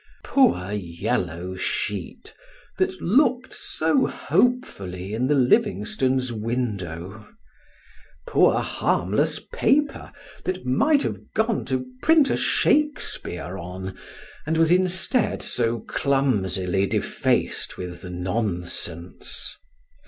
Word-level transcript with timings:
Poor 0.23 0.71
yellow 0.71 1.55
sheet, 1.55 2.33
that 2.79 2.99
looked 3.03 3.53
so 3.53 4.07
hopefully 4.07 5.13
in 5.13 5.27
the 5.27 5.35
Livingstones' 5.35 6.31
window! 6.33 7.27
Poor, 8.25 8.61
harmless 8.61 9.39
paper, 9.53 10.11
that 10.43 10.65
might 10.65 11.03
have 11.03 11.31
gone 11.35 11.65
to 11.65 11.85
print 12.01 12.31
a 12.31 12.35
Shakespeare 12.35 13.59
on, 13.59 13.95
and 14.47 14.57
was 14.57 14.71
instead 14.71 15.43
so 15.43 15.81
clumsily 15.81 16.87
defaced 16.87 17.77
with 17.77 18.03
nonsense! 18.03 19.55